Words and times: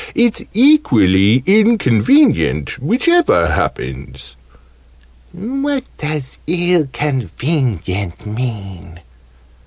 It's 0.15 0.41
equally 0.55 1.43
inconvenient, 1.45 2.79
whichever 2.81 3.45
happens. 3.49 4.35
"What 5.31 5.83
does 5.97 6.39
'illconvenient' 6.47 8.25
mean?" 8.25 9.01